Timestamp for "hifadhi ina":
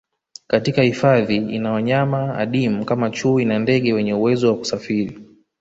0.81-1.71